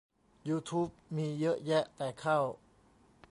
[0.47, 2.39] ยูทูบมีเยอะแยะ แต่เข้า